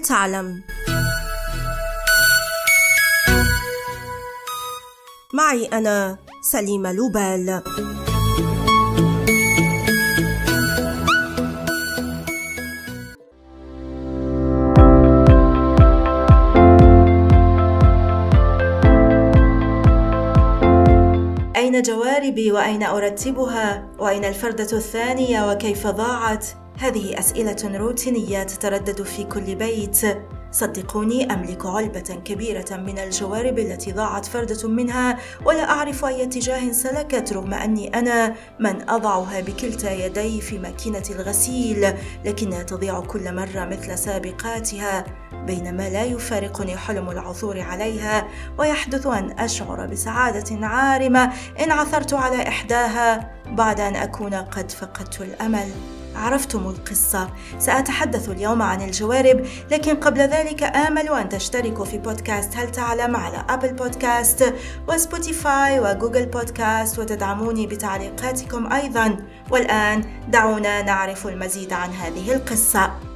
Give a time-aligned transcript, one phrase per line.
[0.00, 0.62] هل تعلم
[5.34, 7.62] معي أنا سليمة لوبال
[21.56, 29.54] أين جواربي وأين أرتبها؟ وأين الفردة الثانية وكيف ضاعت؟ هذه أسئلة روتينية تتردد في كل
[29.54, 30.00] بيت.
[30.52, 37.32] صدقوني أملك علبة كبيرة من الجوارب التي ضاعت فردة منها ولا أعرف أي اتجاه سلكت
[37.32, 43.98] رغم أني أنا من أضعها بكلتا يدي في ماكينة الغسيل لكنها تضيع كل مرة مثل
[43.98, 45.04] سابقاتها.
[45.46, 48.28] بينما لا يفارقني حلم العثور عليها
[48.58, 53.39] ويحدث أن أشعر بسعادة عارمة إن عثرت على إحداها.
[53.52, 55.68] بعد أن أكون قد فقدت الأمل.
[56.14, 57.30] عرفتم القصة.
[57.58, 62.56] سأتحدث اليوم عن الجوارب لكن قبل ذلك آمل أن تشتركوا في بودكاست.
[62.56, 64.54] هل تعلم على Apple Podcasts
[64.88, 69.16] و Spotify و Google Podcasts؟ وتدعموني بتعليقاتكم أيضا.
[69.50, 73.09] والآن دعونا نعرف المزيد عن هذه القصة.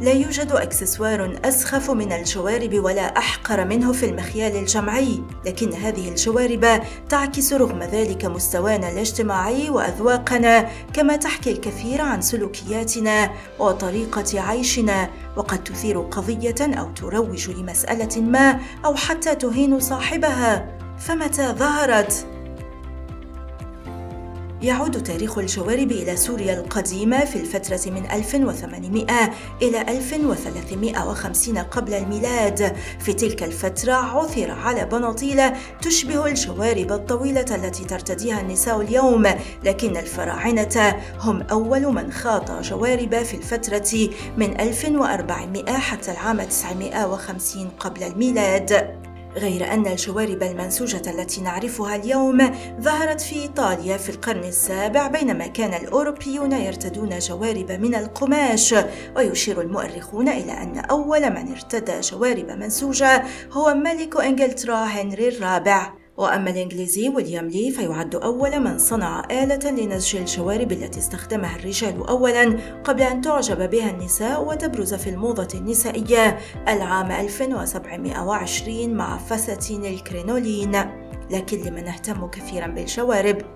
[0.00, 6.82] لا يوجد أكسسوار أسخف من الجوارب ولا أحقر منه في المخيال الجمعي لكن هذه الجوارب
[7.08, 16.00] تعكس رغم ذلك مستوانا الاجتماعي وأذواقنا كما تحكي الكثير عن سلوكياتنا وطريقة عيشنا وقد تثير
[16.00, 20.78] قضية أو تروج لمسألة ما أو حتى تهين صاحبها.
[20.98, 22.35] فمتى ظهرت؟
[24.62, 29.06] يعود تاريخ الجوارب إلى سوريا القديمة في الفترة من 1800
[29.62, 32.76] إلى 1350 قبل الميلاد.
[33.00, 35.42] في تلك الفترة عثر على بناطيل
[35.82, 39.26] تشبه الجوارب الطويلة التي ترتديها النساء اليوم
[39.64, 48.02] لكن الفراعنة هم أول من خاط جوارب في الفترة من 1400 حتى العام 950 قبل
[48.02, 48.96] الميلاد.
[49.36, 52.50] غير أن الجوارب المنسوجة التي نعرفها اليوم
[52.80, 58.74] ظهرت في إيطاليا في القرن السابع بينما كان الأوروبيون يرتدون جوارب من القماش
[59.16, 65.95] ويشير المؤرخون إلى أن أول من ارتدى جوارب منسوجة هو ملك إنجلترا هنري الرابع.
[66.16, 72.58] وأما الإنجليزي ويليام لي فيعد أول من صنع آلة لنسج الجوارب التي استخدمها الرجال أولا
[72.84, 76.38] قبل أن تعجب بها النساء وتبرز في الموضة النسائية
[76.68, 80.76] العام 1720 مع فساتين الكرينولين.
[81.30, 83.55] لكن لمن اهتم كثيرا بالجوارب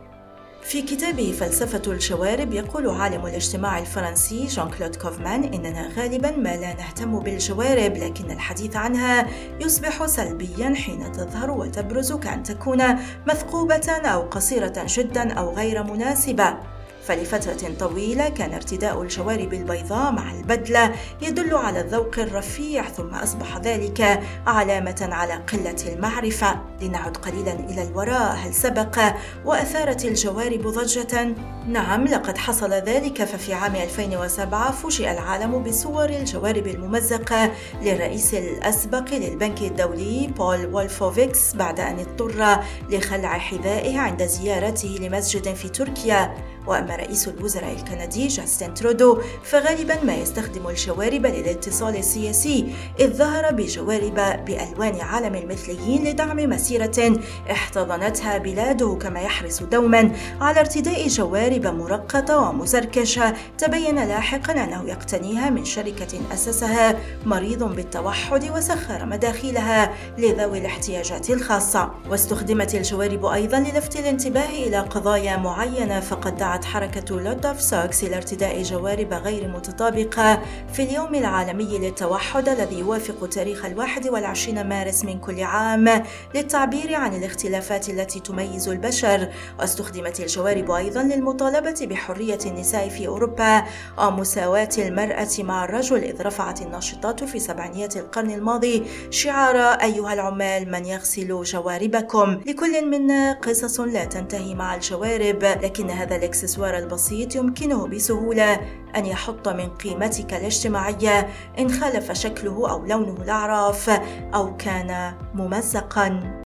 [0.62, 6.74] في كتابه فلسفة الجوارب يقول عالم الاجتماع الفرنسي جان كلود كوفمان إننا غالبا ما لا
[6.74, 9.26] نهتم بالجوارب لكن الحديث عنها
[9.60, 12.82] يصبح سلبيا حين تظهر وتبرز كأن تكون
[13.26, 16.79] مثقوبة أو قصيرة جدا أو غير مناسبة.
[17.10, 24.20] فلفترة طويلة كان ارتداء الجوارب البيضاء مع البدلة يدل على الذوق الرفيع ثم أصبح ذلك
[24.46, 26.60] علامة على قلة المعرفة.
[26.82, 28.36] لنعد قليلا إلى الوراء.
[28.36, 28.98] هل سبق
[29.44, 31.34] وأثارت الجوارب ضجة؟
[31.66, 33.24] نعم لقد حصل ذلك.
[33.24, 41.80] ففي عام 2007 فوجئ العالم بصور الجوارب الممزقة للرئيس الأسبق للبنك الدولي بول وولفوفيتز بعد
[41.80, 46.34] أن اضطر لخلع حذائه عند زيارته لمسجد في تركيا.
[46.66, 54.44] وأما رئيس الوزراء الكندي جاستن ترودو فغالبا ما يستخدم الجوارب للاتصال السياسي إذ ظهر بجوارب
[54.46, 63.34] بألوان عالم المثليين لدعم مسيرة احتضنتها بلاده كما يحرص دوما على ارتداء جوارب مرقطة ومزركشة.
[63.58, 71.90] تبين لاحقا أنه يقتنيها من شركة أسسها مريض بالتوحد وسخر مداخلها لذوي الاحتياجات الخاصة.
[72.10, 78.04] واستخدمت الجوارب أيضا للفت الانتباه إلى قضايا معينة فقد دعت دعت حركة Lots of Socks
[78.04, 85.04] إلى ارتداء جوارب غير متطابقة في اليوم العالمي للتوحد الذي يوافق تاريخ الواحد والعشرين مارس
[85.04, 86.02] من كل عام
[86.34, 89.28] للتعبير عن الاختلافات التي تميز البشر.
[89.58, 93.64] واستخدمت الجوارب أيضا للمطالبة بحرية النساء في أوروبا
[93.98, 98.84] ومساواة المرأة مع الرجل إذ رفعت الناشطات في سبعينيات القرن الماضي.
[99.10, 106.16] شعار أيها العمال من يغسل جواربكم؟ لكل منا قصص لا تنتهي مع الجوارب لكن هذا
[106.40, 108.60] الإكسسوار البسيط يمكنه بسهولة
[108.96, 111.28] أن يحط من قيمتك الاجتماعية
[111.58, 113.90] إن خالف شكله أو لونه الأعراف
[114.34, 116.40] أو كان ممزقا.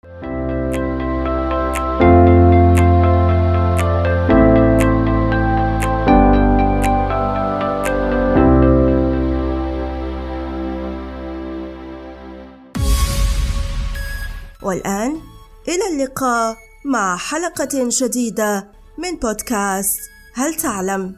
[14.62, 15.22] والآن
[15.68, 18.73] إلى اللقاء مع حلقة جديدة.
[18.98, 20.00] من بودكاست
[20.34, 21.16] هل تعلم؟